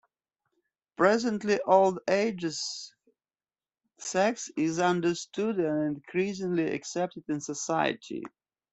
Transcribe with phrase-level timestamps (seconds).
[0.97, 2.55] Presently old aged
[3.99, 8.23] sex is understood and increasingly accepted in society.